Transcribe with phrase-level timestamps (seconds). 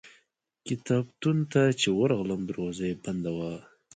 [0.67, 3.51] کتابتون ته چې ورغلم دروازه یې بنده وه.